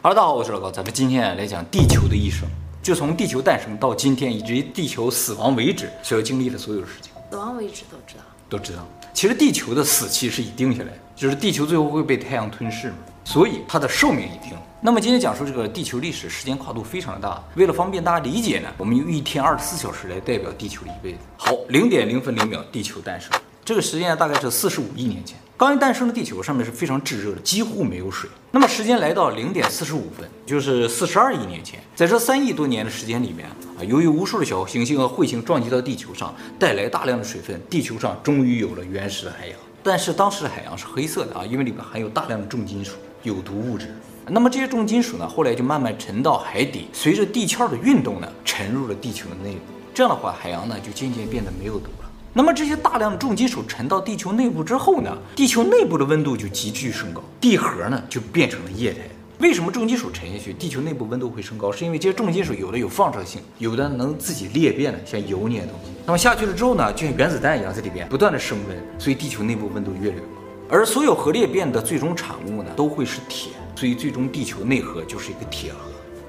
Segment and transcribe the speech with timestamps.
[0.00, 2.48] 哈喽，大家好，我是老高，咱们今天来讲地球的一生，
[2.80, 7.12] 就从地球诞生到今天，以至于地球死亡为止，所要经历的所有事情。
[7.28, 8.86] 死亡为止都知道，都知道。
[9.12, 14.56] 其实地球的死期是已定下来，就是地球最后会被太阳吞噬嘛，所以它的寿命已定。
[14.80, 21.18] 那么今天讲述这个地球历史，时间跨度非常的大，为了方便大家理解呢，我们用一天二十四小时来代表地球的一辈子。
[21.36, 23.32] 好，零点零分零秒，地球诞生，
[23.64, 25.36] 这个时间大概是四十五亿年前。
[25.58, 28.30] 刚一诞生的地球上面是非常炙热的，几乎没有水。
[28.52, 39.58] 那么时间来到零点四十五分，就是四十二亿年前，在这三亿多年的时间里面啊，由于无数的小行星和彗星撞击到地球上，带来大量的水分，地球上终于有了原始的海洋。
[39.82, 42.92] 但是当时的海洋是黑色的啊，因为里面含有大量的重金属、
[43.24, 43.92] 有毒物质。
[44.28, 49.60] 那么这些重金属呢，后来就慢慢沉到海底，随着地壳的运动呢，沉入了地球的内部。
[49.92, 51.90] 这样的话，海洋呢就渐渐变得没有毒。
[52.32, 59.00] 那么这些大量的重金属沉到地球内部之后呢，地球内部的温度就急剧升高，地核呢就变成了液态。
[59.38, 61.70] 为什么重金属沉下去，地球内部温度会升高？
[61.72, 65.92] 是因为这些重金属有的有放射性，有的能自己裂变的，像油那些东西。
[66.04, 70.26] 那么下去了之后呢，就像原子弹一样在里边不断的升温，所以地球内部温度越来越高。
[70.68, 75.78] 而所有核裂变的最终产物呢，都会是铁，所以最终地球内核就是一个铁核。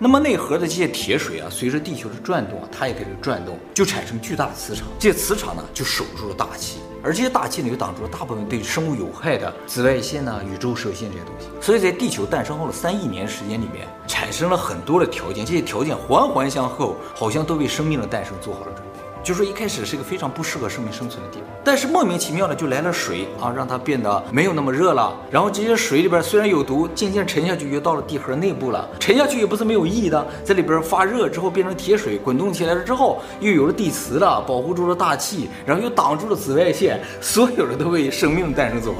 [0.01, 4.87] 那么内核的这些铁水啊，随着地球的转动啊，它也开始转动，就产生巨大的磁场。
[4.97, 11.47] 这些磁场呢，就守住了大气，而这些大气呢，又挡住了大部分对生物有害的紫外线呐、宇宙射线这些东西。
[11.59, 18.99] 所以在地球诞生后的三亿年时间里面，产生了很多的条件，这些条件环环相扣，好像都为生命的诞生做好了准备。
[19.21, 25.15] 就说一开始是一个非常不适合生命生存的地方，但是莫名其妙的就来了水啊，让它变得没有那么热了。
[25.29, 28.87] 然后这些水里边虽然有毒，渐渐沉下去，又到了地核内部了。
[28.99, 38.99] 沉下去也不是没有意义的，在里边发热之后变成铁水，滚动起来了之后，又有了地磁了，保护住了大气，然后又挡住了紫外线，所有的都为生命诞生做了。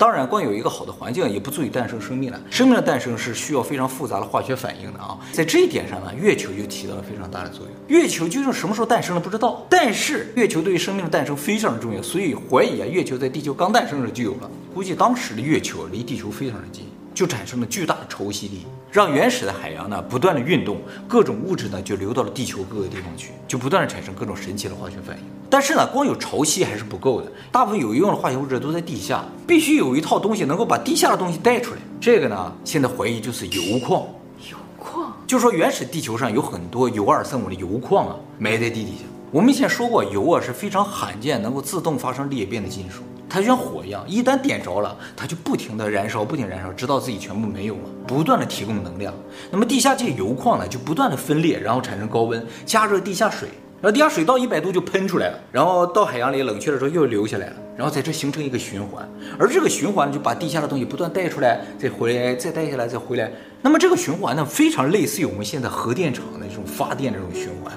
[0.00, 2.40] 当然，光有一个好的环境也不足以诞生生命了。
[2.48, 5.18] 生命的诞生是需要非常复杂的化学反应的啊。
[5.30, 7.74] 在这一点上呢，月球就起到了非常大的作用。
[7.86, 14.50] 月球究竟什么时候诞生的不知道，但是月球对于生命的诞生非常的重要，所以怀疑啊，月球在地球刚诞生时就有了。
[14.72, 16.86] 估计当时的月球离地球非常的近。
[17.14, 20.78] 就产生了巨大的潮汐力，让原始的海洋呢不断的运动，
[21.08, 25.22] 各种物质呢就流到了地球各个地方去，就不断的产生各种神奇的化学反应。
[25.50, 31.80] 但是呢，光有潮汐还是不够的，大部分有用的化学物质都在地下，必须有一套东西能够把地下的东西带出来。
[32.00, 34.02] 这个呢，现在怀疑就是油矿。
[34.48, 39.04] 油矿，就说原始地球上有很多铀二三五的油矿啊，埋在地底下。
[39.32, 43.02] 我们以前说过，铀啊是非常罕见能够自动发生裂变的金属。
[43.30, 49.14] 它就像火一样，一旦点着了，它就不停的燃烧，不停燃烧，直到自己全部没有了，不断的提供能量。
[49.52, 53.48] 那么地下这些油矿呢，就不断的分裂，然后产生高温，加热地下水，
[53.80, 59.08] 然后地下水到一百度就喷出来了，然后到海洋里冷却的时候又流下来了，然后在这形成一个循环。
[59.38, 63.30] 而这个循环，就把地下的东西不断带出来，再回来，再带下来，再回来。
[63.62, 67.72] 那么这个循环呢，非常类似于我们现在核电厂的这种发电这种循环，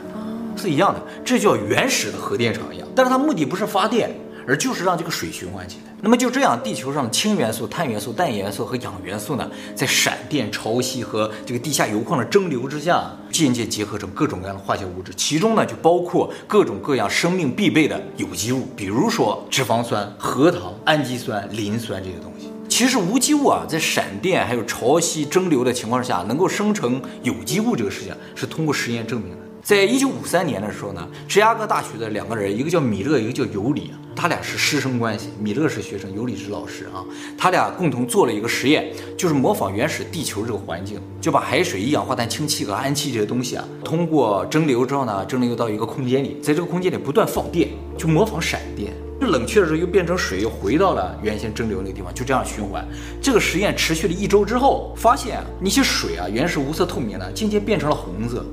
[0.56, 1.00] 是一样的。
[1.24, 4.10] 这叫原始的核电厂一样，但是它目的不是发电。
[4.48, 5.94] 而就是让这个水循环起来。
[6.02, 15.14] 那么就这样，地球上的氢元素、碳元素、氮元素和氧元素呢，在闪电、潮汐和这个地下油矿的蒸馏之下，渐渐结合成各种各样的化学物质。
[15.16, 22.50] 其中呢，就包括各种各样生命必备的有机物，比如说脂肪酸、核糖、氨基酸、磷酸这些东西。
[22.68, 29.43] 其实无机物啊，在闪电还有潮汐蒸馏的情况下，能够生成有机物这个事情，是通过实验证明的。
[29.64, 35.30] 在一九五三年的时候呢，芝加哥大学的两个人，一个叫米勒，一个叫尤里，他俩是师生关系。
[35.40, 37.00] 米勒是学生，尤里是老师啊。
[37.38, 48.92] 他俩共同做了一个实验，就是模仿原始地球这个环境，就把海水、一氧化碳氢气和氨气这些东西啊，通过蒸馏之后呢，蒸馏到一个空间里，在这个空间里不断放电，就模仿闪电。
[49.22, 52.86] 就冷却的时候又变成水，又回到了原先蒸馏那个地方，就这样循环。
[53.22, 58.46] 这个实验持续了一周之后，发现啊，那些水啊，原始无色透明的，渐渐变成了红色。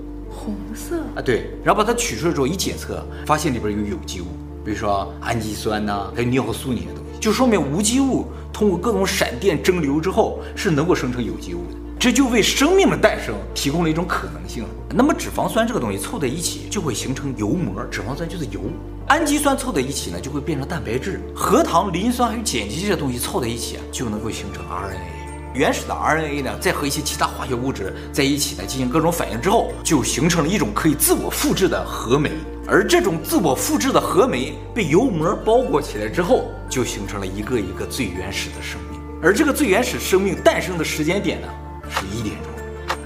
[0.42, 4.26] 红色啊，对，然后把它取出来之后一检测，发现里边有有机物，
[4.64, 14.64] 比如说氨基酸呐、还有尿素那些东西，就说明无机物通过各种闪电蒸馏之后是能够生成有机物的，这就为生命的诞生提供了一种可能性。
[14.94, 18.60] 那么脂肪酸这个东西凑在一起就会形成油膜，脂肪酸就是油，
[19.08, 25.19] 氨基酸凑在一起呢就会变成蛋白质，核糖、磷酸还有碱基这些东西凑在一起啊就能够形成 RNA。
[25.52, 32.30] 原始的 RNA 呢，再和一些其他化学物质在一起呢，进行各种反应之后，就形成了一种可以自我复制的核酶。
[32.68, 39.00] 而这种自我复制的核酶被油膜包裹起来之后，就形成了一个一个最原始的生命。
[39.20, 41.48] 而这个最原始生命诞生的时间点呢，
[41.90, 42.52] 是一点钟，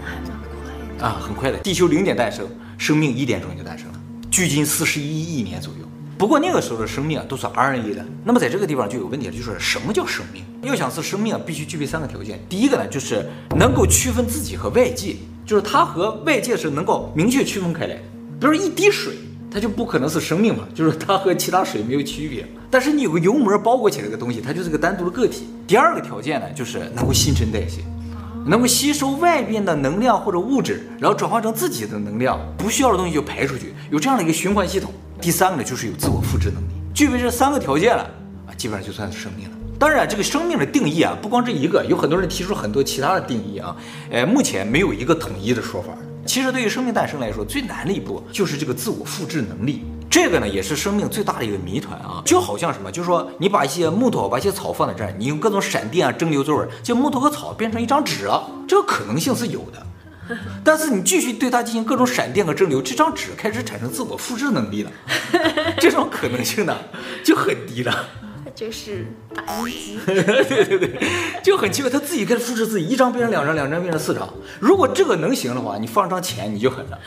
[0.04, 1.56] 还蛮快的啊，很快的。
[1.58, 2.46] 地球零点诞生，
[2.76, 3.94] 生命一点钟就诞生了，
[4.30, 5.88] 距今四十一亿年左右。
[6.16, 8.04] 不过那个时候的生命啊都是 RNA 的。
[8.24, 10.44] 那么在这个地方就有问题了，就是什么叫生命？
[10.62, 12.40] 要想是生命啊，必须具备三个条件。
[12.48, 17.96] 第一个呢，就是能够区分自己和外界，就是它和外界是能够明确区分开来。
[18.40, 19.14] 比如一滴水，
[19.50, 22.46] 它就不可能是生命嘛，就是它和其他水没有区别。
[22.70, 25.46] 但是你有个油膜包裹起来的东西，它就是个单独的个体。
[25.66, 27.82] 第二个条件呢，就是能够新陈代谢。
[28.46, 34.92] 能够吸收外边的能量或者物质，然后转化成自己的能量，不需要的东西就排出去，有这样的一个循环系统。
[35.24, 38.02] 第三个呢，就是有自我复制能力，具备这三个条件了
[38.46, 39.56] 啊，基本上就算是生命了。
[39.78, 43.74] 当然，这个生命的定义啊，不光这一个，有很多人提出很多其他的定义啊，
[44.10, 45.94] 呃，目前没有一个统一的说法。
[46.26, 49.86] 其实对于生命诞生来说，最难的一步就是这个自我复制能力。
[50.10, 59.86] 这个呢，也是生命最大的一个谜团啊，就好像什么，就是说你把一些木头、把一些草放在这儿，你用各种闪电啊、蒸馏作味，这木头和草变成一张纸了，这个可能性是有的。
[60.64, 64.90] 但是你继续对它进行各种闪电和蒸馏，这张纸开始产生自我复制能力了，
[65.78, 66.76] 这种可能性呢
[67.22, 68.08] 就很低了。
[68.54, 70.90] 就是打印机， 对对对，
[71.42, 74.32] 就很奇怪，他自己开始复制自己，一张变成两张，两张变成四张。
[74.60, 76.98] 如果这个能行的话，你放张钱你就狠了，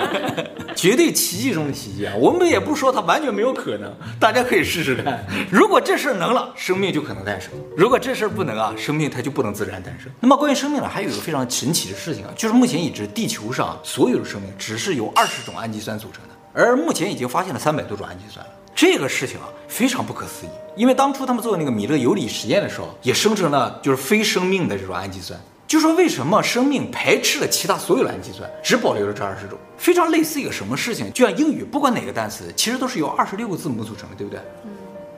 [0.74, 2.14] 绝对奇迹中的奇迹啊！
[2.16, 5.24] 我们也不说它完全没有可能，大家可以试试看。
[5.50, 10.10] 如果这事儿能了，生命就可能诞生；如果这事儿不能啊，生命它就不能自然诞生。
[10.20, 18.52] 那么关于生命呢，还有一个非常神奇的事情啊，就是目前已知地球上所有的生命只是由二十种氨基酸组成的，而目前已经发现了三百多种氨基酸了。
[18.74, 20.50] 这个事情啊，非常不可思议。
[20.76, 25.38] 因为当初他们做那个米勒尤里实验的时候，也生成了就是非生命的这种氨基酸。
[25.66, 29.58] 就说为什么生命排斥了其他所有的氨基酸，只保留了这二十种？
[29.76, 31.12] 非常类似一个什么事情？
[31.12, 34.40] 就像英语，不管哪个单词，其实都是由二十六个字母组成的，对不对？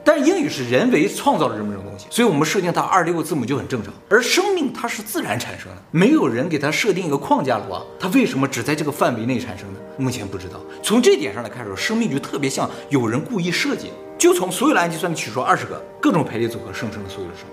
[0.03, 3.93] 但是英语是人为创造的这么一种东西，所以我们设定它二十六个字母就很正常。
[4.09, 9.79] 而生命它是自然产生的，没有人给它设定一个框架的话，它为什么只在这个范围内产生呢？
[9.97, 10.59] 目前不知道。
[10.81, 17.45] 从这点上来看说，生命就特别像有人故意设计，就从所有的氨基酸取出二十个各种排列组合生成了所有的生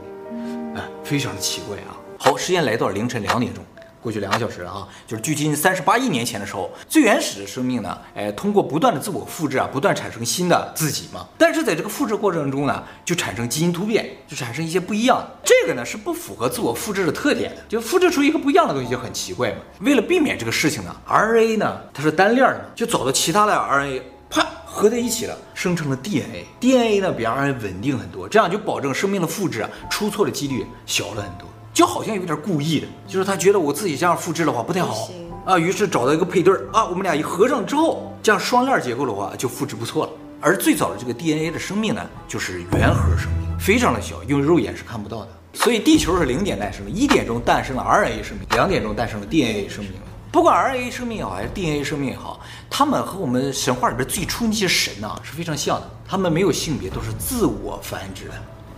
[0.42, 1.96] 命，哎，非常的奇怪啊。
[2.18, 3.62] 好，时间来到凌晨两点钟。
[4.00, 11.26] 过去两个小时了啊，就是距今三十八亿年前的时候，最原始的生命呢，哎，通过不断的自我复制啊，不断产生新的自己嘛。
[11.36, 15.30] 但是在这个复制过程中呢，就产生基因突变，就产生一些不一样的。
[15.44, 19.56] 这个呢是不符合自我复制的特点的，就复制出一个不一样的东西就很奇怪嘛。
[19.80, 26.44] 为了避免这个事情呢，RNA 呢它是单链的嘛，就找到其他的 RNA，啪合在一起了，生成了 DNA。
[26.60, 31.48] DNA 呢比 RNA 稳定很多，这样就保证生命的复制啊出错的几率小了很多。
[31.72, 35.10] 就好像有点故意的，就是他觉得我自己这样复制的话不太好
[35.44, 40.12] 啊，于是找到一个配对儿啊，我们俩一合上之后，这样双链结构的话就复制不错了。
[40.40, 45.28] 而最早的这个 DNA 的生命呢，就是原核生命，非常的小，用肉眼是看不到的。
[45.54, 49.94] 所以地球是零点诞生的，一点钟诞生了 RNA 生命，两点钟诞生了 DNA 生命。
[50.30, 52.38] 不管 RNA 生命也好，还是 DNA 生命也好，
[52.68, 58.34] 他们和我们神话里边最初那些神呐是非常像的，他们没有性别，都是自我繁殖的。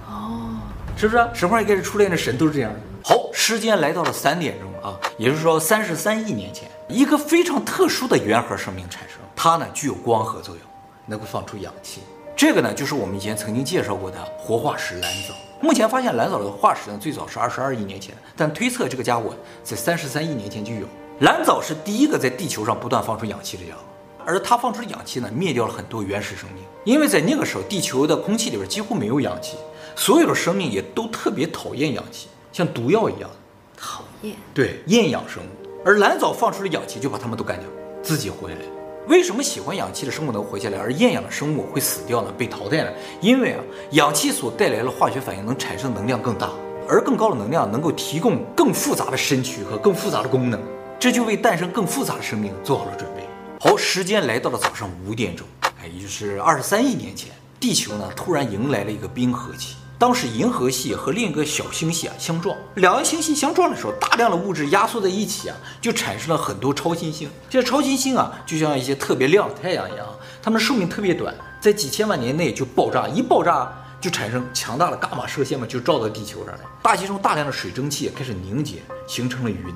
[0.09, 0.53] 哦，
[0.97, 1.27] 是不是？
[1.33, 2.79] 神话一开始初恋的神都是这样的。
[3.03, 10.65] 好，时间来到了三点钟啊，也就是说三十三亿年前，一个非常特殊的原核生命产生，它呢具有光合作用，
[11.07, 12.03] 能够放出氧气。
[12.37, 15.35] 这个呢就是我们以前曾经介绍过的活化石蓝藻。
[15.63, 20.87] 目前发现蓝藻的化石呢最早是二十二亿年前，但推测这个家伙在三十三亿年前就有。
[21.21, 23.81] 蓝藻是第一个在地球上不断放出氧气的家伙，
[24.25, 29.59] 而它放出的氧气呢灭掉了很多原始生命，因为在那个时候地球的空气里边几乎没有氧气，
[29.95, 32.29] 所有的生命也都特别讨厌氧气。
[32.53, 33.31] 像毒药一样，
[33.77, 34.35] 讨厌。
[34.53, 37.69] 对，厌氧生物，而蓝藻放出的氧气就把它们都干掉，
[38.03, 38.63] 自己活下来。
[39.07, 42.33] 为什么喜欢氧气的生物能活下来，而厌氧的生物会死掉呢？
[42.37, 42.91] 被淘汰呢？
[43.21, 43.61] 因为啊，
[43.93, 46.51] 氧气所带来的化学反应能产生能量更大，
[46.89, 50.61] 而更高的能量能够提供更复杂的身躯和更复杂的功能，
[50.99, 53.23] 这就为诞生更复杂的生命做好了准备。
[53.59, 55.47] 好，时间来到了早上五点钟，
[55.81, 59.77] 哎，也就是二十三亿年前，地球呢突然迎来了一个冰河期。
[59.99, 67.29] 当时银河系和另一个小星系啊相撞，两个星系相撞的时候，大量的物质压缩在一起啊，就产生了很多超新星。
[67.51, 70.07] 这些超新星啊，就像一些特别亮的太阳一样，
[70.43, 76.61] 它们寿命特别短，在几千万年内就爆炸，一爆炸就产生强大的伽马射线嘛，就照到地球上来。
[76.83, 78.77] 大气中大量的水蒸气开始凝结，
[79.07, 79.67] 形成了云，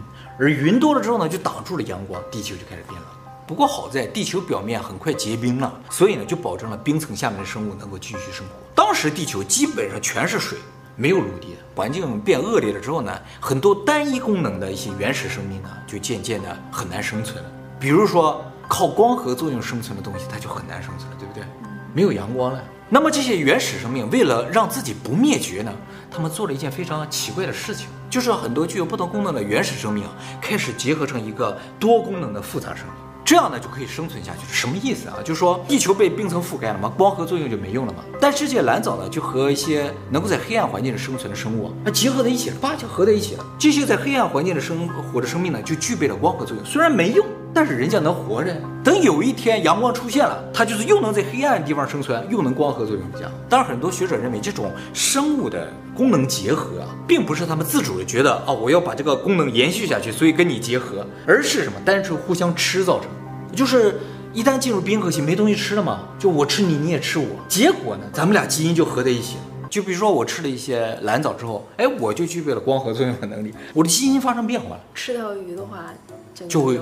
[0.41, 3.24] 而云多了之后呢，就挡住了阳光，地球就开始变冷。
[3.47, 8.53] 不过好在地球表面很快结冰了，所以呢就保证了冰层下面的生物能够继续生活。
[8.75, 10.59] 当时地球基本上全是水，
[10.97, 11.57] 没有陆地。
[11.75, 17.51] 环境变恶劣了之后呢，很多单一功能的一些原始生命呢就渐渐的很难生存了。
[17.79, 21.45] 比如说靠光合作用生存的东西，它就很难生存了，对不对？
[21.93, 22.65] 没有阳光了。
[22.89, 25.73] 那么这些原始生命为了让自己不灭绝呢，
[26.11, 30.05] 他们做了一件非常奇怪的事情，就是很多具有不同功能的原始生命
[30.41, 33.04] 开始结合成一个多功能的复杂生命。
[33.25, 34.41] 这样呢就可以生存下去。
[34.53, 35.17] 什么意思啊？
[35.25, 38.05] 就是说地球被冰层覆盖了嘛，光合作用就没用了嘛。
[38.21, 43.45] 但世界蓝藻呢，就和一些能够在黑暗环境里生存的生物啊，结合在一起了，叭就合在一起了。
[43.59, 47.27] 这些在黑暗环境的生活的生命呢，就具备了光合作用，虽然没用。
[47.55, 53.31] 但是人家能活着，等有一天阳光出现了，它就是又能在黑暗的地方生存，又能光合作用这样。
[53.49, 61.75] 当然，很多学者认为这种生物的功能结合啊，并不是他们自主的觉得啊，我要把这个功能延续下去，所以跟你结合，而是什么？
[61.85, 63.09] 单纯互相吃造成。
[63.55, 64.01] 就是
[64.33, 69.43] 一旦进入冰河期，没东西吃了嘛，就我吃你，你也吃我，结果呢，咱们俩基因就合在一起了。
[69.71, 74.81] 就比如说我吃了一些蓝藻之后，哎，我就具备了光合作用的能力，我的基因发生变化了。
[74.93, 75.93] 吃条鱼的话，
[76.49, 76.81] 就会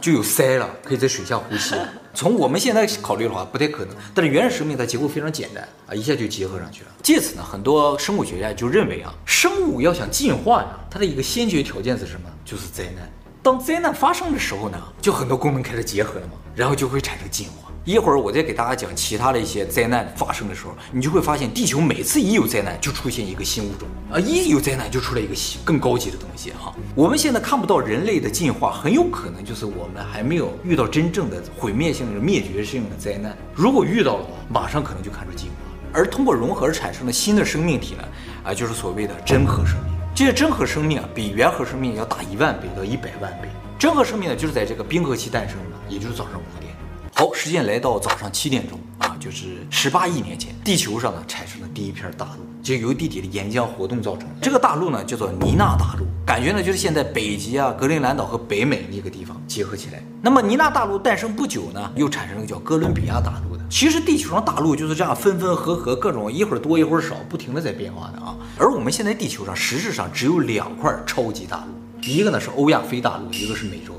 [0.00, 1.74] 就有鳃了，可以在水下呼吸。
[2.14, 3.96] 从我们现在考虑的话，不太可能。
[4.14, 6.90] 但是原始生命它结构非常简单啊，一下就结合上去了。
[7.02, 12.30] 借此呢，很多生物学家就认为啊，生物要想进化呀，它的一个先决条件是什么？
[12.44, 13.10] 就是灾难。
[13.42, 17.63] 当灾难发生的时候呢，就很多功能开始结合了嘛，然后就会产生进化。
[17.84, 26.74] 一会儿我再给大家讲其他的一些灾难发生的时候，你就会发现地球每次一有灾难就出现一个新物种啊，一有灾难就出来一个新更高级的东西哈。
[26.94, 33.36] 我们现在看不到人类的进化，很有可能就是我们还没有遇到真正的毁灭性的灭绝性的灾难。
[33.54, 35.54] 如果遇到了，马上可能就看出进化。
[35.92, 38.04] 而通过融合而产生的新的生命体呢，
[38.44, 39.92] 啊，就是所谓的真核生命。
[40.14, 43.48] 这些真核生命啊，比原核生命要大一万倍到一百万倍。
[43.78, 46.73] 真核生命呢，就是在这个冰河期诞生的，也就是早上五点。
[47.16, 54.34] 好，时间来到早上七点钟啊，就是十八亿年前，地球上呢产生了第一片大陆，就由地底的岩浆活动造成的。
[54.42, 60.02] 这个大陆呢叫做尼纳大陆，感觉呢就是现在北极啊、格陵兰岛和北美那个地方结合起来。
[60.20, 63.62] 那么尼纳大陆诞生不久呢，又产生了叫哥伦比亚大陆的。
[63.70, 68.34] 其实地球上大陆就是这样分分合合，各种一会儿多一会儿少，不停的在变化的啊。
[68.58, 73.93] 而我们现在地球上实质上只有两块超级大陆，一个呢是欧亚非大陆，一个是美洲。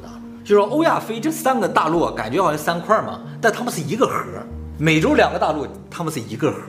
[0.46, 4.14] 就是说欧亚非这三个大陆感觉好像三块嘛，但它们是一个核。
[4.78, 6.60] 美洲两个大陆，它们是一个核。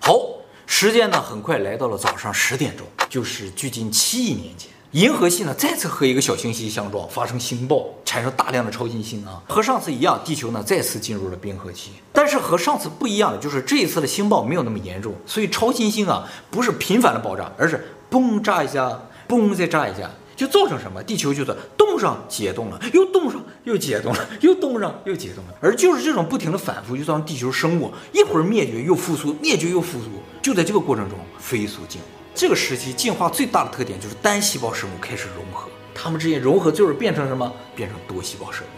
[0.00, 0.18] 好，
[0.64, 9.42] 时间呢很快来到了早上十点钟，就是距今七亿年前，银河系呢再次和一个小行星相撞，发生星爆，产生大量的超新星啊。
[9.48, 11.90] 和上次一样，地球呢再次进入了冰河期。
[12.14, 20.10] 但是和上次不一样的就是这一次的星爆没有那么严重，所以超新星啊不是频繁的爆炸，而是嘣炸一下，嘣再炸一下。
[20.36, 21.02] 就造成什么？
[21.02, 25.54] 地球就是冻上解冻了，又冻上又解冻了，又冻上又解冻了。
[25.60, 30.10] 而就是这种不停的反复，就造成地球生物一会儿灭绝又复苏，灭绝又复苏。
[30.42, 32.06] 就在这个过程中飞速进化。
[32.34, 37.50] 这个时期进化最大的特点就是单细胞生物开始融合，它们之间融合最后变成什么？
[37.74, 38.70] 变成多细胞生物。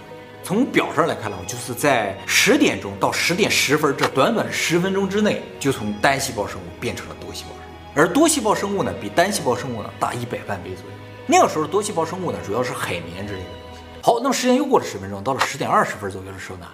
[0.45, 7.61] 从表上来看的话，就是在十点钟到十点十分这短短的十分钟之内，就从单细胞生物变成了多细胞生物。
[7.95, 10.98] 而多细胞生物呢，比单细胞生物呢大一百万倍左右。
[11.30, 13.82] 那个时候多细胞生物呢，主要是海绵之类的东西。
[14.00, 16.66] 好，那么时间又过了十分钟，到了十点二十分左右的时候呢，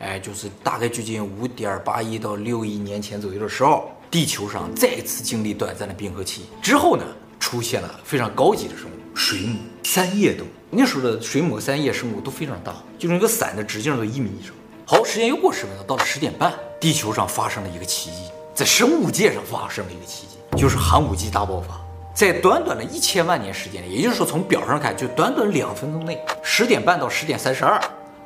[0.00, 7.04] 哎，就是大概距今五点八亿到六亿年前左右的时候，地球上再次经历短暂的冰河期之后呢，
[7.38, 10.50] 出现了非常高级的生物——水母、三叶动物。
[10.70, 14.52] 那时候的水母、三叶生物都非常大，就是一个伞的直径都一米以上。
[14.84, 18.24] 好，时间又过十分钟，到了十点半，地球上发生了一个奇迹，
[18.56, 21.80] 在生物界上发生了一个奇迹，就是寒武纪大爆发。
[22.12, 27.80] 在短短的一千万年时间里，也就是说从表上看，就短短两分钟内，十点半到十点三十二，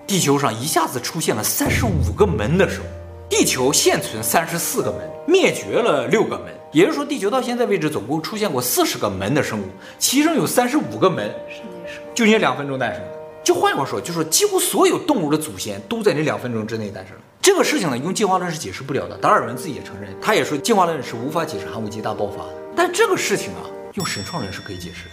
[0.07, 2.87] 地球上一下子出现了三十五个门的生物。
[3.29, 9.65] 地球现存三十四个门，灭绝了六个门，也就是说地球到现在为止总共出现过四十个门的生物，
[9.99, 13.09] 其中有三十五个门是那时候就那两分钟诞生的。
[13.43, 17.15] 就换句话说，就是说几乎所有动物的祖先都在那两分钟之内诞生。
[17.41, 19.17] 这个事情呢，用进化论是解释不了的。
[19.19, 22.55] 达尔文自己也承认，他也说进化论是无法解释寒武纪大爆发的。
[22.77, 23.74] 但这个事情啊。
[23.95, 25.05] 用神创论是可以解释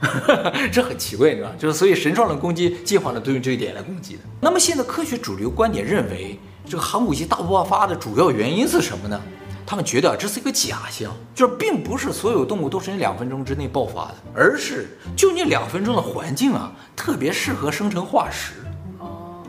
[0.00, 1.54] 的， 这很奇怪，你知道吗？
[1.58, 4.20] 就是所以神创论攻击进化论都用这一点来攻击的。
[4.40, 6.38] 那么现在科学主流观点认为，
[6.68, 9.20] 这个寒武纪大爆发的主要原因是什么呢？
[9.66, 18.54] 他们觉得这是一个假象，就是并不是所有动物都是那两分钟之内爆发的，而是就你两分钟的环境啊，特别适合生成化石。
[18.98, 19.42] 哦，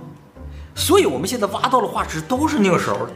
[0.74, 3.12] 所以我们现在挖到的化石都是那个时候的。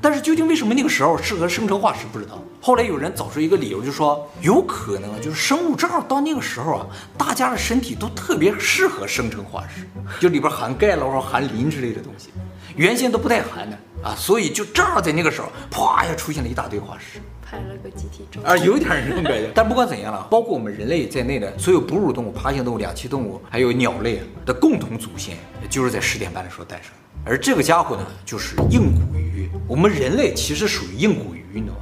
[0.00, 2.42] 但是究竟为什么那个时候适合生成化石不知道。
[2.60, 6.86] 后来有人找出一个理由，就说有可能就是生物正好到那个时候啊，
[7.18, 9.84] 大家的身体都特别适合生成化石，
[10.20, 12.30] 就里边含钙了或者含磷之类的东西，
[12.76, 19.50] 原先都不带含的啊，所以就正好在那个时候，啪一下出现了一大堆化石，拍了个集体照啊，有点这种感觉。
[19.52, 25.36] 但不管怎样了，包括我们人类在内的所有哺乳动物、爬行动物、两栖动物，还有鸟类的共同祖先，
[25.68, 26.92] 就是在十点半的时候诞生。
[27.24, 29.48] 而这个家伙呢，就是硬骨鱼。
[29.68, 31.80] 我们人类其实属于硬骨鱼，你知道吗？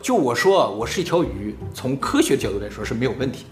[0.00, 3.46] 就我说，我是一条鱼，从科学角度来说是没有问题。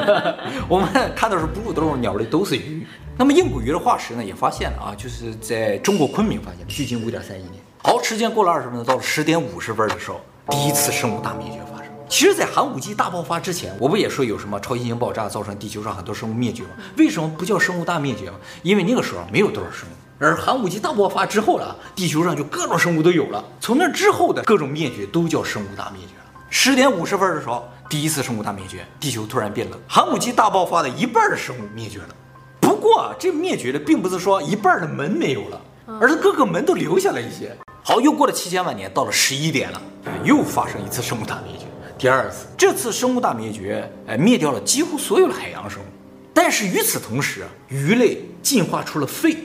[0.68, 2.84] 我们看到是哺乳动物鸟类都是鱼。
[3.16, 7.54] 那么硬骨鱼的化石呢，也发现了啊，就是在中国昆明发现，距今五点三亿年。
[7.82, 11.92] 好，时间过了二十分钟，到了十点五十分的时候，第一次生物大灭绝发生。
[12.08, 16.70] 其实，在寒武纪大爆发之前，我不也说有什么超新星爆炸造成地球上很多生物灭绝吗？
[16.96, 18.36] 为什么不叫生物大灭绝吗？
[18.62, 19.92] 因为那个时候没有多少生物。
[20.18, 23.44] 而寒武纪大爆发之后了，地球上就各种生物都有了。
[23.60, 26.24] 从那之后的各种灭绝都叫生物大灭绝了。
[26.48, 32.08] 十点五十分的时候，第一次生物大灭绝，地球突然变冷，寒武纪大爆发的一半的生物灭绝了。
[32.60, 35.60] 不过这灭绝的并不是说一半的门没有了，
[36.00, 37.54] 而是各个门都留下了一些。
[37.82, 39.82] 好，又过了七千万年，到了十一点了，
[40.24, 41.66] 又发生一次生物大灭绝，
[41.98, 42.46] 第二次。
[42.56, 45.84] 这次生物大灭绝，哎，灭掉了几乎所有的海洋生物。
[46.32, 49.36] 但是与此同时，鱼类进化出了肺，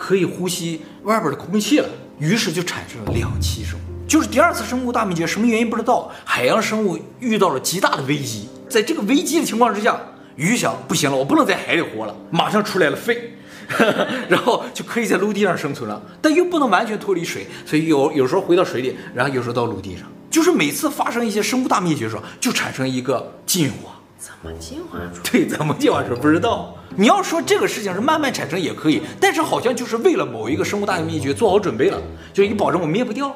[0.00, 1.88] 可以呼吸外边的空气了，
[2.18, 4.08] 于是就产生了两栖生物。
[4.08, 10.00] 就是第二次生物大灭绝，什么原因不知道，海洋生物遇到了极大的危机，在这个危机的情况之下。
[10.36, 13.34] 鱼想不行了，我不能在海里活了，马上出来了肺，
[14.26, 23.99] 然后就可以在陆地上生存了，但又不能完全脱离水，所以有有时候回到水里，然后有时候到陆地上，就是每次发生一些生物大灭绝的时候，就产生一个进化。
[24.20, 25.22] 怎么进化出？
[25.22, 26.14] 对，怎么进化出？
[26.14, 26.74] 不知道。
[26.94, 31.98] 你要说这个事情是慢慢产生也可以，但是好像就是为了某一个生物大灭绝做好准备了，
[32.34, 33.34] 就是你保证我灭不掉，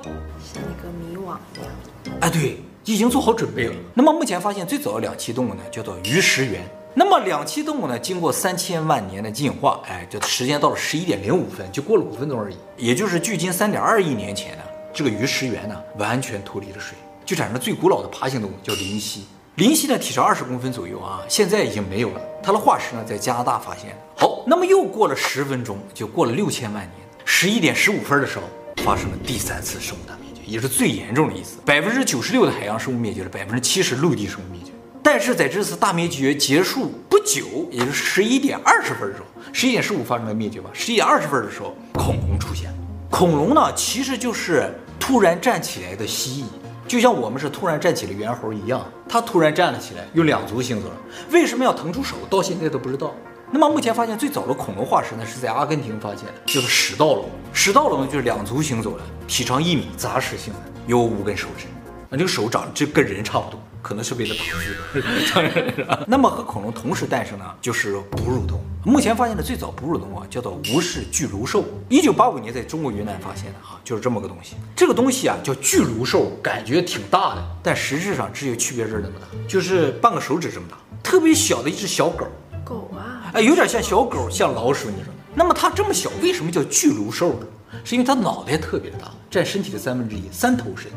[0.52, 2.16] 像一个迷惘一样。
[2.20, 3.74] 哎，对，已经做好准备了。
[3.94, 6.62] 那么目前发现最早的两栖动物呢，叫做鱼食猿。
[6.94, 14.62] 那么两栖动物呢，经过三千万年的进化，哎，这时间到了十一点零五分，就过了五分钟而已，也就是距今三点二亿年前呢，
[14.92, 19.24] 这个鱼食猿呢，完全脱离了水，就产生了最古老的爬行动物，叫林蜥。
[19.56, 22.20] 林蜥呢，体长二十公分左右啊，现在已经没有了。
[22.42, 23.96] 它的化石呢，在加拿大发现。
[24.16, 28.42] 好，那么又过了十分钟，就过了六千万年，十一点十五分的时候，
[28.82, 34.72] 发生了第三次生物大灭绝，也是最严重的一次，百分之九十六的海洋生物灭绝了，百分之七十陆地生物灭绝。
[35.04, 40.68] 但是在这次大灭绝结束不久，也就是十一点二十分的时候，十一点十五发生了灭绝吧。
[40.72, 42.76] 十一点二十分的时候，恐龙出现了。
[43.08, 44.68] 恐龙呢，其实就是
[44.98, 46.44] 突然站起来的蜥蜴，
[46.86, 50.90] 就像我们是突然站起了猿猴一样，它突然站了起来，用两足行走。
[51.30, 52.16] 为什么要腾出手？
[52.28, 53.14] 到现在都不知道。
[53.50, 57.24] 那么目前发现最早的恐龙化石呢，是在阿根廷发现的，就是始盗龙。
[57.52, 61.66] 始盗龙就是两足行走的，体长一米，杂食性的，有五根手指。
[62.10, 63.60] 那这个手长得就跟人差不多。
[63.84, 66.00] 可能是为了保护。
[66.08, 68.62] 那么和恐龙同时诞生呢，就是哺乳动物。
[68.82, 71.64] 目前发现的最早哺乳动物啊，叫做无氏巨颅兽。
[71.90, 74.56] 一九八五年在中国云南发现的哈，就是这么个东西。
[74.74, 82.26] 这个东西啊叫巨颅兽，感觉挺大的，但实质上只有区别字那么大，就是半个手指这么大，特别小的一只小狗。
[82.64, 85.12] 狗啊，哎，有点像小狗，像老鼠，你说。
[85.34, 87.46] 那么它这么小，为什么叫巨颅兽呢？
[87.84, 90.90] 是因为它脑袋特别大，占身体的三分之一，三头身。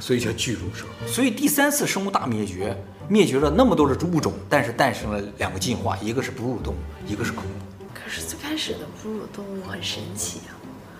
[0.00, 0.86] 所以叫巨颅兽。
[1.06, 2.76] 所以第三次生物大灭绝，
[3.08, 6.76] 灭绝了那么多的物种，但是诞生了两个进化，一个是哺乳动物，
[7.06, 7.52] 一个是恐龙。
[7.94, 10.52] 可是最开始的哺乳动物很神奇啊！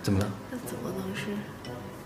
[0.02, 0.28] 怎么了？
[0.50, 1.26] 那怎么能是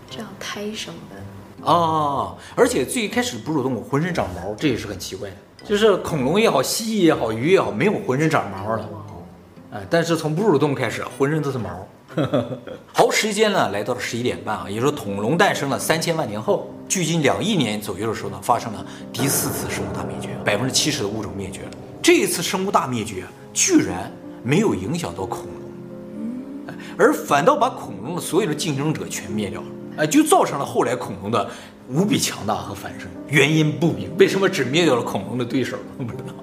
[0.09, 1.15] 这样胎生的？
[1.63, 5.35] 哦，而且最开始哺乳动物浑身长毛，这也是很奇怪的。
[5.65, 8.89] 就是恐龙也好，蜥蜴也好，鱼也好，没有浑身长毛了。
[9.71, 11.87] 哎，但是从哺乳动物开始，浑身都是毛。
[12.93, 21.71] 好，时间呢来到了十一点半啊，也就是说恐龙诞生了三千万年后，距今两亿年左右的时候呢，发生了第四次生物大灭绝，百分之七十的物种灭绝了。
[22.01, 31.47] 这一次生物大灭绝居然没有影响到恐龙，而反倒把恐龙的所有的竞争者全灭掉了，哎，就造成了后来恐龙的
[31.89, 33.09] 无比强大和繁盛。
[33.27, 35.77] 原因不明，为什么只灭掉了恐龙的对手？
[35.97, 36.33] 不知道。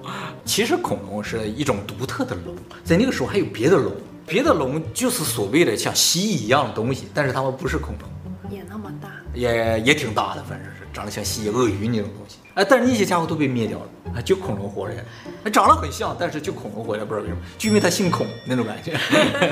[0.44, 2.54] 其实恐龙是一种独特的龙，
[2.84, 3.92] 在那个时候还有别的龙。
[4.26, 12.36] 别的龙就是所谓的像蜥蜴一样的东西，但是它们不是恐龙，也那么大，也也挺大的，反正是长得像蜥蜴、鳄鱼那种东西。
[12.54, 14.94] 哎，但是那些家伙都被灭掉了，啊，就恐龙活着，
[15.44, 18.96] 哎，长得很像，但是就恐龙活着，不知道为什么，就因为它姓孔那种感觉。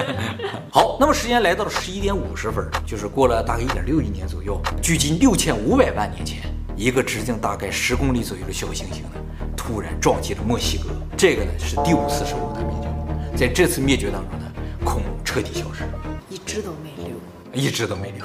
[0.73, 6.43] 好，那么时间来到了十一点五十分，就是过了大概一点六亿年左右，距今六千五百万年前，
[6.77, 9.11] 一个直径大概十公里左右的小行星呢，
[9.57, 14.47] 突然撞击了墨西哥，这个呢是第五次生物大灭绝，在这次灭绝当中呢。
[14.85, 15.85] 恐龙彻底消失，
[16.29, 17.17] 一只都没留，
[17.53, 18.25] 一只都没留。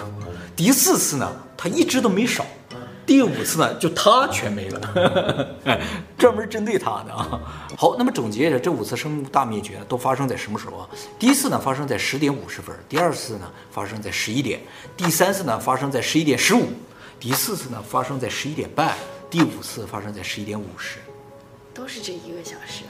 [0.56, 2.44] 第四次呢，它一只都没少。
[3.06, 5.48] 第五次呢，就它全没了，
[6.18, 7.40] 专门针对它的啊。
[7.78, 10.90] 好，那么总结一下这五次生物大灭绝都发生在什么时候啊？
[11.20, 14.60] 第一次呢，发生在十点五十分；第二次呢，发生在十一点；
[14.98, 16.64] 第三次呢，发生在十一点十五；
[17.20, 18.94] 第四次呢，发生在十一点半；
[19.30, 21.00] 第五次发生在十一点五十。
[21.74, 22.84] 都是这一个小时。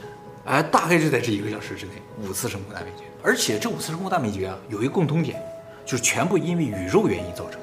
[0.44, 3.04] 哎，大概就在这一个小时之内，五次生物大灭绝。
[3.22, 5.42] 而且这五次生物大灭绝啊，有一个共通点，
[5.84, 7.60] 就是全部因为宇宙原因造成。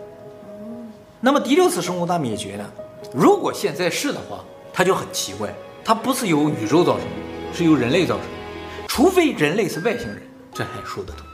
[1.19, 2.71] 那么第六次生物大灭绝呢？
[3.13, 10.21] 如果现在是的话，它就很奇怪，它不是由宇宙造成的，是由人类造成的，除非人类是外星人，
[10.53, 11.25] 这还说得通。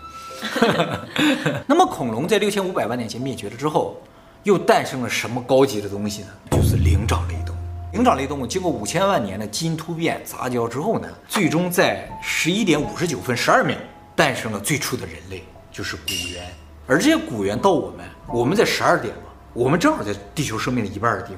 [1.68, 4.02] 那么恐龙在六千五百万年前灭绝了之后，
[4.44, 6.28] 又诞生了什么高级的东西呢？
[6.52, 7.60] 就是灵长类动物。
[7.94, 13.78] 灵长类动物经过五千万年的基因突变杂交之后呢，最终在十一点五十九分十二秒
[14.16, 16.44] 诞生了最初的人类，就是古猿。
[16.88, 19.24] 而这些古猿到我们，我们在十二点嘛，
[19.54, 21.34] 我们正好在地球生命的一半的地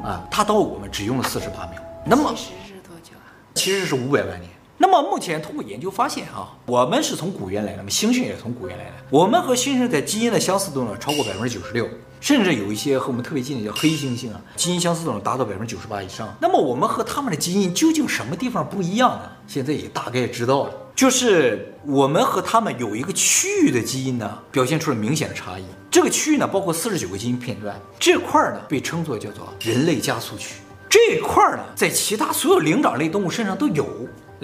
[0.00, 1.80] 方，啊，它到我们只用了四十八秒。
[2.04, 3.30] 那么其实是多久啊？
[3.54, 4.50] 其实是五百万年。
[4.78, 8.92] 那么目前通过研究发现啊，我们是从古猿来的，那么猩猩也从古猿来的。
[9.10, 11.88] 我们和猩猩在基因的相似度呢超过百分之九十六，
[12.20, 16.34] 甚至有一些和我们特别近的叫黑猩猩啊，基因相似度达到百分之九十八以上。
[16.40, 19.30] 那么我们和他们的基因究竟什么地方不一样呢？
[19.46, 25.64] 现在也大概知道了，就是我们和他们有一个区域的基因呢表现出了明显的差异。
[25.90, 30.56] 这个区域呢包括四十九个基因片段，这块呢被称作叫做人类加速区。
[30.88, 33.86] 这块呢，在其他所有灵长类动物身上都有，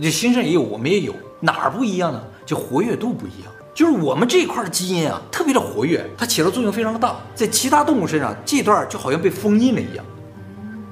[0.03, 2.23] 就新生也有，我们也有，哪儿不一样呢？
[2.47, 10.05] 就活跃度不一样，就是我们这一块的基因啊，特别的活跃，它起到作用非常的大，在其他动物身上，这段就好像被封印了一样。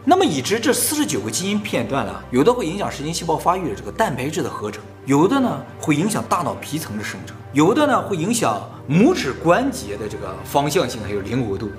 [0.05, 11.71] 那么，已知这四十九个基因片段呢，有的会影响神经细胞发育的这个蛋白质的合成，有的呢会影响大脑皮层的生成，有的呢会影响拇指关节的这个方向性还有灵活度。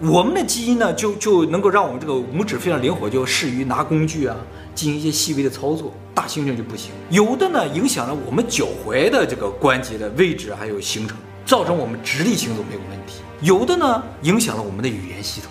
[0.00, 4.36] 我们的基因呢，就就能够让我们这个拇指非常灵活，就适于拿工具啊，
[4.74, 5.94] 进行一些细微的操作。
[6.14, 6.90] 大猩猩就不行。
[7.10, 13.20] 有的呢，影响了我们脚踝的这个关节的位置还有形成，造成我们直立行走没有问题。
[13.40, 15.50] 有的呢，影响了我们的语言系统，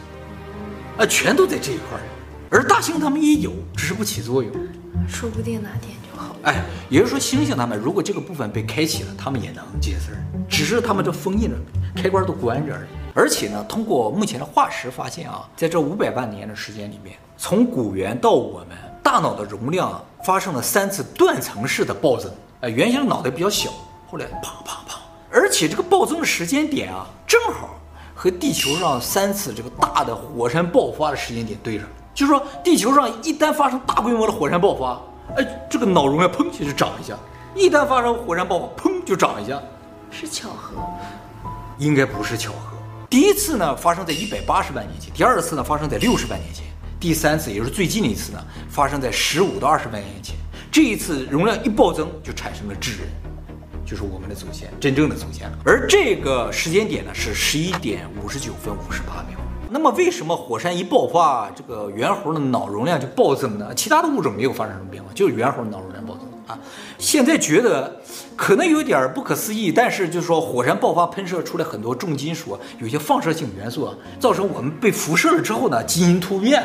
[0.98, 2.02] 啊，全都在这一块儿。
[2.52, 4.52] 而大猩他们也有，只是不起作用。
[5.08, 6.40] 说不定哪天就好了。
[6.44, 11.58] 哎，也就是说，猩猩他们如果这个部分被开启了，他们也能这些事儿，只是他们这封印了，
[11.96, 13.05] 开关都关着而已。
[13.18, 22.30] 而且呢，通过目前的化石发现啊，在这五百万年的时间里面，从古猿到我们，大脑的容量发生了三次断层式的暴增。
[22.60, 23.70] 呃，原先脑袋比较小，
[24.12, 25.00] 后来啪啪啪，
[25.32, 27.70] 而且这个暴增的时间点啊，正好
[28.14, 31.88] 和地球上三次这个大的火山爆发的时间点对上。
[32.14, 35.02] 就是说，地球上一旦发生大规模的火山爆发，
[35.38, 37.16] 哎，这个脑容量砰就涨一下；
[37.56, 39.58] 一旦发生火山爆发，砰就涨一下。
[40.12, 40.76] 是巧合？
[41.78, 42.75] 应该不是巧合。
[43.10, 46.66] 第一次呢，发生在一百八十万年前；第二次呢，发生在六十万年前；
[47.00, 50.36] 第三次，也就是最近的一次呢，发生在十五到二十万年前。
[50.72, 53.08] 这一次容量一暴增，就产生了智人，
[53.86, 55.58] 就是我们的祖先，真正的祖先了。
[55.66, 59.40] 而这个时间点呢，是十一点五十九分五十八秒。
[59.70, 63.74] 那么，为什么火山一爆发，这个猿猴的脑容量就暴增呢？
[63.74, 66.58] 其他的物种没有发生什么变化，就是猿猴脑容量暴增啊。
[66.98, 68.02] 现在觉得。
[68.38, 76.62] 可能有点不可思议，但是就是说，火山爆发喷射出来很多重金属，有些放射性元素啊，造成我们被辐射了之后呢，基因突变，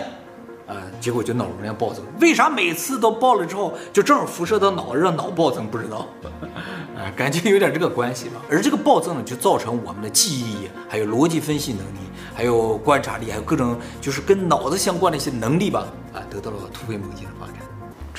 [0.67, 2.05] 啊，结果就脑容量暴增。
[2.21, 5.65] 为啥每次都爆了之后，就正好辐射到脑，让脑暴增？
[5.65, 6.09] 不知道，
[6.99, 8.43] 啊，感觉有点这个关系吧。
[8.51, 11.99] 而这个暴增呢，就造成我们的记忆、还有逻辑分析能力、
[12.35, 17.60] 还有观察力、还有各种就是跟脑子相关的一些能力吧，啊，得到了突飞猛进的发展。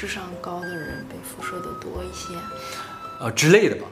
[0.01, 2.33] 智商高的人被辐射的多一些。
[3.19, 3.83] 呃之类的吧，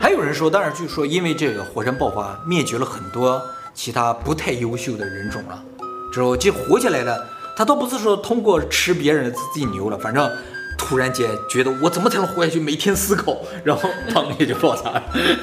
[0.00, 3.42] 还有人说，当然据说因为这个火山爆发灭绝了很多
[3.74, 5.62] 其他不太优秀的人种了，
[6.10, 7.22] 之后就活起来了。
[7.54, 10.34] 他倒不是说通过吃别人的自己牛了，反正
[10.78, 15.02] 突然间觉得我怎么才能活下去，每天思考，然后 砰也就爆炸了，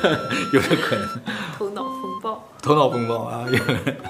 [0.52, 1.08] 有这可能。
[1.56, 3.46] 头脑风暴，头脑风暴啊！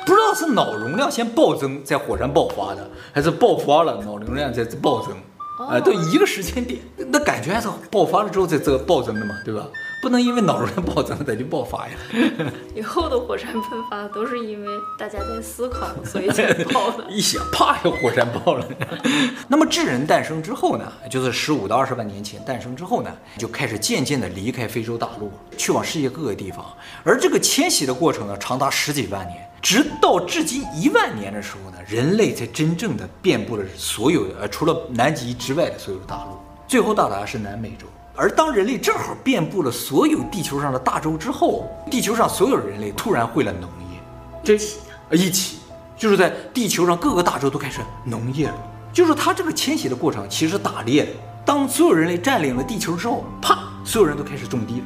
[0.06, 5.14] 不知道是脑容量先暴增在火山爆发的，还是爆发了脑容量再暴增。
[5.58, 9.68] 啊，都一个时间点，那感觉还是爆发了之后再这个暴增的嘛，对吧？
[10.06, 11.96] 不能因为脑容量暴增再就爆发呀。
[12.78, 14.68] 以后的火山喷发都是因为
[15.00, 17.04] 大家在思考，所以才爆的。
[17.10, 18.64] 一想，啪，又火山爆了。
[19.50, 26.64] 那么智人诞生之后呢，就是十五到二十万年前诞生之后呢，就开始渐渐的离开非洲大陆，去往世界各个地方。
[27.04, 29.44] 而这个迁徙的过程呢，长达十几万年。
[29.60, 36.38] 直到至今一万年的时候呢，人类才真正的遍布了所有的呃，除了南极之外的所有的大陆，
[36.68, 37.88] 最后到达的是南美洲。
[38.16, 44.00] 而当人类正好遍布了所有地球上的大洲之后，地球上所有人类突然会了农业，
[44.44, 44.78] 这起
[45.12, 45.58] 一起，
[45.98, 48.56] 就是在地球上各个大洲都开始农业了。
[48.94, 51.12] 就是它这个迁徙的过程其实打猎的。
[51.46, 54.86] 当所有人类占领了地球之后，啪，所有人都开始种地了。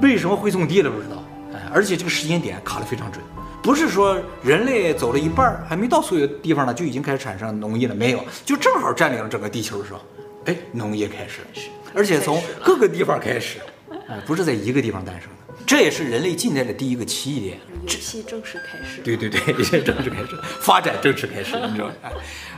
[0.00, 0.90] 为什么会种地了？
[0.90, 1.22] 不知道。
[1.52, 3.22] 哎，而且这个时间点卡的非常准。
[3.62, 7.94] 不是说人类走了一半还没到所有地方呢，就已经开始产生农业了？
[7.94, 10.00] 没有，就正好占领了整个地球的时候，
[10.46, 11.48] 哎，农业开始了，
[11.94, 13.58] 而且从各个地方开始，
[14.08, 15.36] 哎，不是在一个地方诞生的。
[15.66, 17.58] 这也是人类近代的第一个奇异点。
[17.82, 19.00] 游戏正式开始。
[19.02, 21.94] 对对对，游戏正式开始，发展正式开始，你知道吗？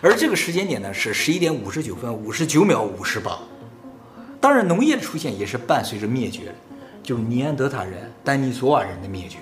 [0.00, 3.38] 而这个时间点呢是十一点五十九分五十九秒五十八。
[4.40, 6.54] 当然，农业的出现也是伴随着灭绝的，
[7.02, 9.38] 就是尼安德塔人、丹尼索瓦人的灭绝。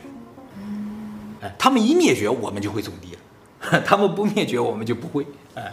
[1.43, 5.27] 哎，他们一灭绝，我们就会种地了； 他们不灭绝，我们就不会。
[5.55, 5.73] 哎，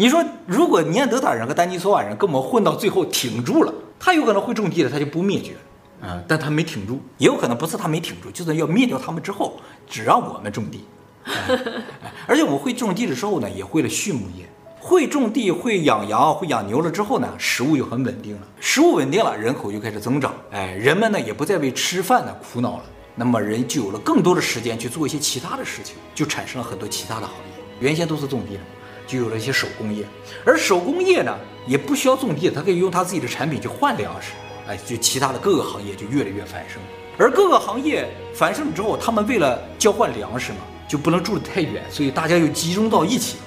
[0.00, 6.08] 你说，如果尼安德塔人和丹尼索瓦人跟我们混到最后挺住了，他有可能会种地的，他就不灭绝了。
[6.08, 9.58] 啊，但他没挺住，也有可能不是他没挺住，就是要灭掉他们之后，
[9.88, 10.84] 只让我们种地。
[12.28, 14.48] 而且我们会种地的时候呢，也会了畜牧业。
[14.78, 18.42] 会种地、会养羊、会养牛了之后呢，食物就很稳定了。
[18.60, 20.32] 食物稳定了，人口就开始增长。
[20.52, 22.84] 哎，人们呢也不再为吃饭呢苦恼了。
[23.16, 27.64] 那么人就有了更多的时间去做一些其他的事情，就产生了很多其他的行业。
[27.80, 28.60] 原先都是种地的，
[29.08, 30.04] 就有了一些手工业。
[30.44, 34.34] 而手工业呢，也不需要种地，它可以用它自己的产品去换粮食。
[34.68, 36.80] 哎，就其他的各个行业就越来越繁盛。
[37.18, 43.38] 而各个行业繁盛之后，他们为了交换粮食嘛，就不能住得太远，所以大家又集中到一起。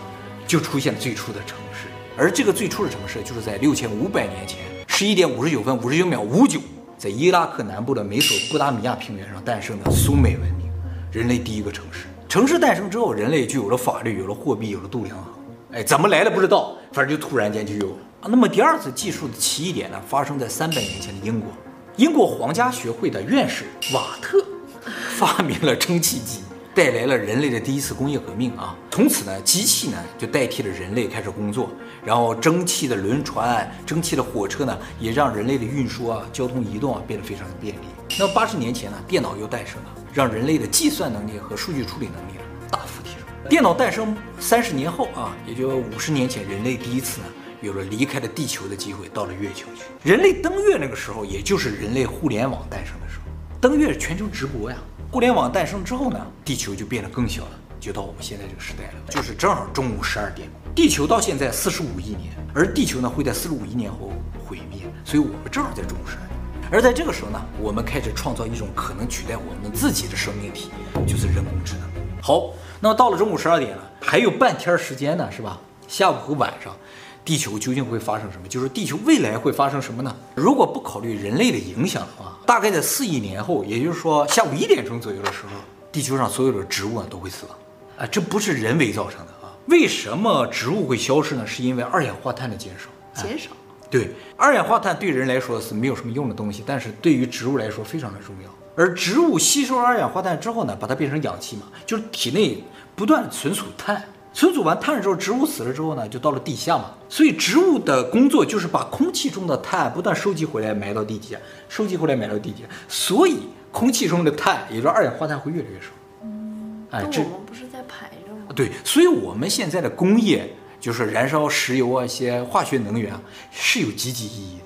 [0.48, 6.60] 就出现最初的城市，而这个最初的城市就是在六千五百年前十一点五十九分五十九秒五九，
[6.98, 10.70] 在伊拉克南部的美索不达米亚平原上诞生的苏美文明，
[11.10, 12.08] 人类第一个城市。
[12.28, 15.41] 城市诞生之后，人类就有了法律，有了货币，有了度量衡。
[15.74, 17.98] 哎，怎么来的不知道，反正就突然间就有了。
[18.28, 21.50] 那么第二次技术的奇异点呢，发生在三百年前的英国，
[21.96, 24.44] 英国皇家学会的院士瓦特
[25.18, 26.42] 发明了蒸汽机。
[26.74, 28.74] 带来了人类的第一次工业革命啊！
[28.90, 31.70] 从此呢，机器呢就代替了人类开始工作，
[32.02, 37.80] 然后蒸汽的轮船、蒸汽的火车呢，也让人类的运输啊、交通移动啊变得非常的便利。
[38.18, 42.40] 那么八十年前呢，电脑又诞生了，让人类的计算能力和数据处理能力
[42.72, 43.21] 大幅提升。
[43.50, 47.28] 电脑诞生三十年后啊，也就五十年前，人类第一次呢
[47.62, 50.10] 有了离开了地球的机会，到了月球去。
[50.10, 54.78] 人类登月那个时候，也就是人类互联网诞生的时候，登月全球直播呀。
[55.12, 60.48] 互联网诞生之后呢，地球就变得更小了，就到我们现在这个时代了，就是正好中午十二点。
[60.74, 64.14] 地球到现在四十五亿年，而地球呢会在四十五亿年后
[64.48, 66.40] 毁灭，所以我们正好在中午十二点。
[66.72, 70.70] 而在这个时候呢，我们开始创造一种可能取代我们自己的生命体，
[71.06, 71.91] 就是人工智能。
[72.22, 75.60] 好，那么到了中午十二点了，还有半天时间呢，是吧？
[75.88, 76.76] 下午和晚上。
[77.24, 78.48] 地球究竟会发生什么？
[78.48, 80.16] 就是地球未来会发生什么呢？
[80.34, 85.52] 如果不考虑人类的影响的话，大概在四亿年后，也就是说下午一点钟左右的时候，
[85.92, 87.56] 地球上所有的植物啊都会死亡。
[88.00, 89.54] 啊，这不是人为造成的啊！
[89.68, 91.46] 为什么植物会消失呢？
[91.46, 92.90] 是因为二氧化碳的减少。
[93.22, 93.52] 减少。
[93.92, 98.50] 对，二氧化碳对人来说是没有什么用的东西，但是对于植物来说非常的重要。
[98.76, 102.64] 而植物吸收二氧化碳之后呢，把它变成氧气嘛，就是体内
[102.96, 104.04] 不断存储碳。
[104.34, 106.92] 存储完碳之后，植物死了之后呢，就到了地下嘛。
[107.10, 112.70] 所以植物的工作就是把空气中的碳不断收集回来，埋到地底下，收集回来，埋到地底下。
[112.88, 113.40] 所以
[113.74, 115.88] 空气中的碳，也就是二氧化碳会越来越少。
[116.24, 118.54] 嗯，哎，这我们不是在排着吗？
[118.56, 124.61] 对，所以我们现在的工业就是燃烧石油啊，一些化学能源啊，是有积极意义的。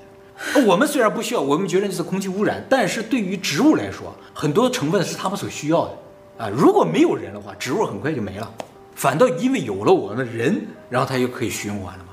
[0.66, 6.48] 我们虽然不需要，我们觉得这是空气污染，但是对于植物来说，很多成分是他们所需要的啊。
[6.48, 8.50] 如果没有人的话，植物很快就没了。
[8.94, 12.12] 反倒因为有了我们人，然后它又可以循环了嘛？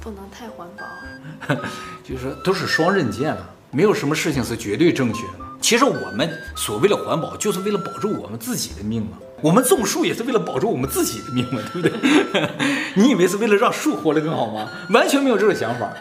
[0.00, 1.56] 不能太环保，
[2.02, 5.32] 就是说都是双刃剑了，没有什么事情是绝对正确的。
[5.60, 9.18] 其实我们所谓的环保，就是为了保住我们自己的命嘛。
[9.40, 12.50] 我们种树也是为了保住我们自己的命嘛，对不对？
[12.94, 14.68] 你以为是为了让树活得更好吗？
[14.90, 15.92] 完全没有这种想法。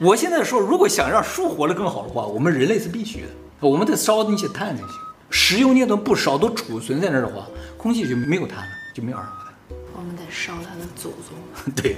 [0.00, 3.28] 我现在说，如果想让树活得更好的话，我们人类是必须的，
[3.60, 4.88] 我们得烧那些碳才行。
[5.28, 9.54] 石油那些都不烧，都储存在那儿的话，空气就没有碳了，就没有二氧化碳。
[9.94, 11.36] 我们得烧他的祖宗，
[11.76, 11.96] 对，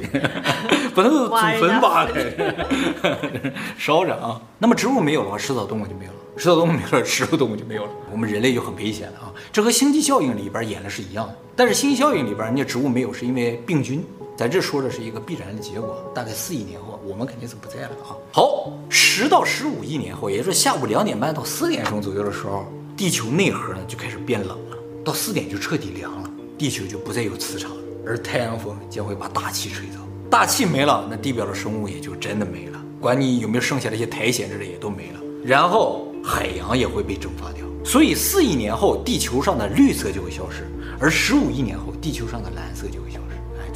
[0.92, 4.40] 把他的祖坟挖开， 烧着啊。
[4.58, 7.90] 那么植物没有的话，食草动物就没有了；食草动物没有了，食肉动物就没有了。
[8.10, 9.32] 我们人类就很危险了啊！
[9.52, 11.34] 这和星际效应里边演的是一样的。
[11.54, 14.04] 但是星际效应里边，人家植物没有，是因为病菌。
[14.36, 16.10] 咱这说的是一个必然的结果。
[16.14, 18.16] 大概四亿年后，我们肯定是不在了啊。
[18.32, 22.66] 好，十到十五亿年后，也就是下午两点半到四点钟左右的时候，
[22.96, 27.82] 地球内核呢就开始变冷了，到四点就彻底凉了，地球就不再有磁场了。
[28.04, 32.82] 而太阳风将会把大气吹走，大气没了，那地表的生物也就真的没了。
[33.00, 35.20] 管你有没有剩下的一些苔藓之类也都没了。
[35.44, 37.64] 然后海洋也会被蒸发掉。
[37.84, 40.66] 所以四亿年后，地球上的绿色就会消失，
[41.00, 43.31] 而十五亿年后，地球上的蓝色就会消失，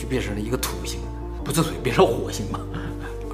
[0.07, 1.01] 就变成了一个土星，
[1.45, 2.61] 不是水，变成火星嘛。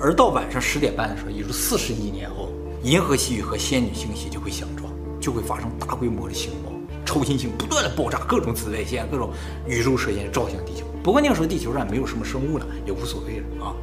[0.01, 2.51] 而到晚上十点半的时候，也就是四十亿年后，
[2.83, 6.73] 银河系和仙女星系就会相撞，就会发生大规模的星爆。
[7.05, 9.31] 超新星不断的爆炸，各种紫外线，各种
[9.69, 10.87] 宇宙射线照向地球。
[11.03, 13.77] 不过那个时候地球上没有什么生物了，也无所谓了啊。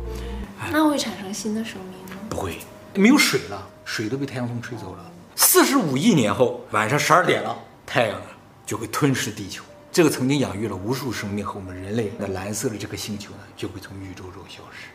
[0.71, 2.21] 那会产生新的生命吗？
[2.27, 2.55] 不会，
[2.95, 5.11] 没有水了，水都被太阳风吹走了。
[5.35, 8.19] 四十五亿年后，晚上十二点了，太阳
[8.65, 9.63] 就会吞噬地球。
[9.91, 14.87] 这个曾经养育了无数生命和我们人类的蓝色的这个星球呢，就会从宇宙中消失。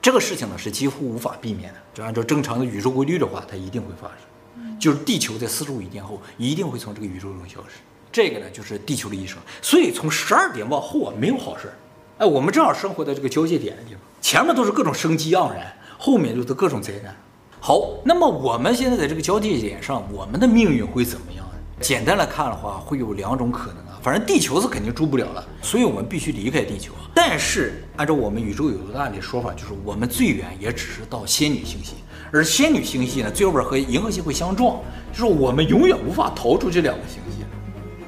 [0.00, 4.78] 这个事情呢是几乎无法避免的，就按照正常的宇宙规律的话，它一定会发生。
[4.78, 7.80] 就是地球在四十五亿年后一定会从这个宇宙中消失。
[8.12, 9.36] 这个呢就是地球的一生。
[9.60, 11.74] 所以从十二点往后啊，没有好事儿。
[12.18, 17.14] 哎，我们正好生活在这个交界点的地方，前面都是各种生机盎然，后面就是各种灾难。
[17.58, 21.54] 好，那么我们现在在这个交界点上，我们的命运会怎么样呢？
[21.80, 23.87] 简单来看的话，会有两种可能。
[24.08, 26.94] 反正地球是肯定住不了了，所以我们必须离开地球。
[27.14, 31.96] 但是按照我们宇宙有多大的说法，就是我们最远也只是到仙女星系，
[32.32, 34.78] 而仙女星系呢，最后边和银河系会相撞，
[35.12, 37.44] 就是我们永远无法逃出这两个星系。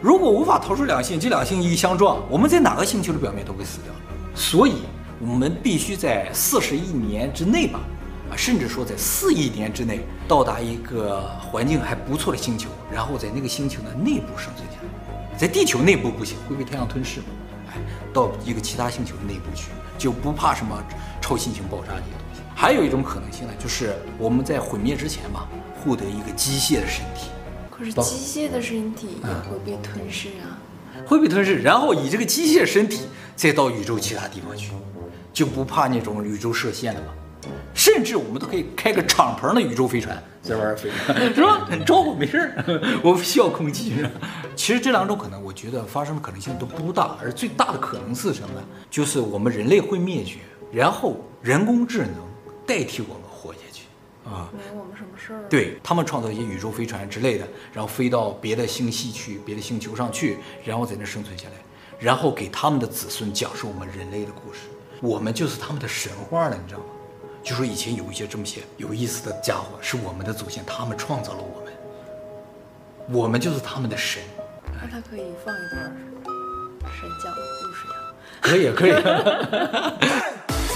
[0.01, 3.93] 如果无法逃出两个星，这两个星系一相撞，我们在哪个星球的表面都会死掉。
[4.35, 4.77] 所以，
[5.21, 7.79] 我们必须在四十亿年之内吧。
[8.31, 14.67] 啊，甚至说在四亿年之内到达一个环境还不错的星球，然后在那个星球的内部生存，
[15.41, 17.27] 在地球内部不行，会被太阳吞噬嘛？
[17.71, 17.79] 哎，
[18.13, 20.85] 到一个其他星球的内部去，就不怕什么
[21.19, 22.43] 超新星爆炸这些东西。
[22.55, 25.49] 还有一种可能性呢，就是我们在毁灭之前吧，
[25.83, 27.31] 获得一个机械的身体。
[27.71, 30.61] 可是机械的身体也会被吞噬啊？
[31.07, 34.73] 会被吞噬，然后以这个机械身体再到宇宙其他地方去，
[35.33, 37.07] 就不怕那种宇宙射线了吗？
[37.73, 40.91] 甚至我们都可以开个敞篷的宇宙飞船在玩飞，
[41.35, 41.67] 是吧？
[41.71, 43.95] 很招呼，没事儿， 我不需要空气。
[44.57, 48.67] 其实这两种可能，我觉得发生的可能性都不大，而最大的可能是什么呢？
[48.91, 50.39] 就是我们人类会灭绝，
[50.71, 52.15] 然后人工智能
[52.67, 53.85] 代替我们活下去
[54.29, 55.49] 啊，没我们什么事儿。
[55.49, 61.55] 对，他们创造一些宇宙飞船之类的，然后飞到别的星系去，别的星球上去，然后在那生存下来，
[61.99, 64.61] 然后给他们的子孙讲述我们人类的故事。
[65.01, 66.87] 我们就是他们的神话了，你知道吗？
[67.43, 71.73] 就说以前有一些这么些有意思的家伙，是我们的祖先，他们创造了我们，
[73.23, 74.23] 我们就是他们的神。
[74.83, 75.97] 那他可以放一段
[76.99, 77.95] 神讲的故事呀？
[78.41, 78.93] 可以，可以。